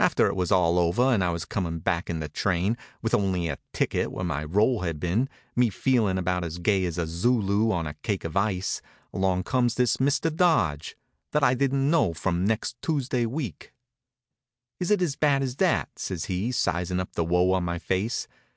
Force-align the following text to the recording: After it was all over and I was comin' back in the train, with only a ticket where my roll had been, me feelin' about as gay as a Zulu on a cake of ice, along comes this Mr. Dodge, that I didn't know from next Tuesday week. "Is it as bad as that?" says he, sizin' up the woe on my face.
After 0.00 0.26
it 0.26 0.34
was 0.34 0.50
all 0.50 0.76
over 0.76 1.02
and 1.14 1.22
I 1.22 1.30
was 1.30 1.44
comin' 1.44 1.78
back 1.78 2.10
in 2.10 2.18
the 2.18 2.28
train, 2.28 2.76
with 3.00 3.14
only 3.14 3.46
a 3.46 3.58
ticket 3.72 4.10
where 4.10 4.24
my 4.24 4.42
roll 4.42 4.80
had 4.80 4.98
been, 4.98 5.28
me 5.54 5.70
feelin' 5.70 6.18
about 6.18 6.42
as 6.42 6.58
gay 6.58 6.84
as 6.84 6.98
a 6.98 7.06
Zulu 7.06 7.70
on 7.70 7.86
a 7.86 7.94
cake 7.94 8.24
of 8.24 8.36
ice, 8.36 8.82
along 9.12 9.44
comes 9.44 9.76
this 9.76 9.98
Mr. 9.98 10.34
Dodge, 10.34 10.96
that 11.30 11.44
I 11.44 11.54
didn't 11.54 11.88
know 11.88 12.12
from 12.12 12.44
next 12.44 12.74
Tuesday 12.82 13.24
week. 13.24 13.72
"Is 14.80 14.90
it 14.90 15.00
as 15.00 15.14
bad 15.14 15.44
as 15.44 15.54
that?" 15.58 15.96
says 15.96 16.24
he, 16.24 16.50
sizin' 16.50 16.98
up 16.98 17.12
the 17.12 17.22
woe 17.24 17.52
on 17.52 17.62
my 17.62 17.78
face. 17.78 18.26